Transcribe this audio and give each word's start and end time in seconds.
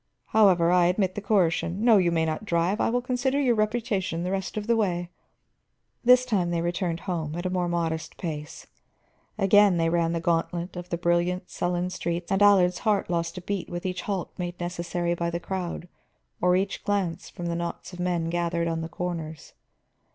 _However, 0.29 0.71
I 0.71 0.87
admit 0.87 1.13
the 1.13 1.21
coercion. 1.21 1.85
No, 1.85 1.97
you 1.97 2.11
may 2.11 2.25
not 2.25 2.43
drive; 2.43 2.81
I 2.81 2.89
will 2.89 3.03
consider 3.03 3.39
your 3.39 3.53
reputation 3.53 4.23
the 4.23 4.31
rest 4.31 4.57
of 4.57 4.65
the 4.65 4.75
way." 4.75 5.11
This 6.03 6.25
time 6.25 6.49
they 6.49 6.71
turned 6.71 7.01
home, 7.01 7.35
at 7.35 7.45
a 7.45 7.51
more 7.51 7.67
modest 7.67 8.17
pace. 8.17 8.65
Again 9.37 9.77
they 9.77 9.89
ran 9.89 10.13
the 10.13 10.19
gauntlet 10.19 10.75
of 10.75 10.89
the 10.89 10.97
brilliant, 10.97 11.51
sullen 11.51 11.91
streets, 11.91 12.31
and 12.31 12.41
Allard's 12.41 12.79
heart 12.79 13.11
lost 13.11 13.37
a 13.37 13.41
beat 13.41 13.69
with 13.69 13.85
each 13.85 14.01
halt 14.01 14.31
made 14.39 14.59
necessary 14.59 15.13
by 15.13 15.29
the 15.29 15.39
crowd 15.39 15.87
or 16.41 16.55
each 16.55 16.83
glance 16.83 17.29
from 17.29 17.45
the 17.45 17.55
knots 17.55 17.93
of 17.93 17.99
men 17.99 18.31
gathered 18.31 18.67
on 18.67 18.81
the 18.81 18.89
corners. 18.89 19.53